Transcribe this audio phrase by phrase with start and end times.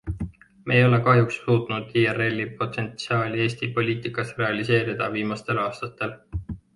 [0.67, 6.17] Me ei ole kahjuks suutnud IRLi potentsiaali Eesti poliitikas realiseerida viimastel aastatel.